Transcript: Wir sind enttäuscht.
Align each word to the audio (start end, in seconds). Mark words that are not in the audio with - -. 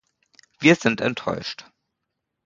Wir 0.57 0.73
sind 0.73 0.99
enttäuscht. 0.99 1.67